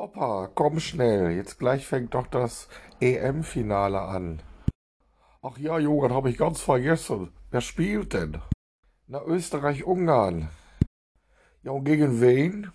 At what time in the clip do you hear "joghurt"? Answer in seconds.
5.78-6.10